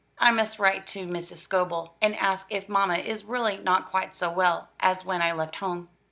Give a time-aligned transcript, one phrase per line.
[0.17, 1.41] I must write to Mrs.
[1.41, 5.57] Scobel, and ask if mamma is really not quite so well as when I left
[5.57, 5.89] home."